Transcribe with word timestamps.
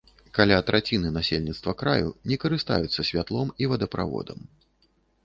Каля 0.35 0.55
траціны 0.69 1.11
насельніцтва 1.17 1.75
краю 1.81 2.09
не 2.31 2.37
карыстаюцца 2.45 3.05
святлом 3.11 3.53
і 3.65 3.71
водаправодам. 3.75 4.39